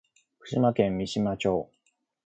[0.39, 1.69] 福島県三島町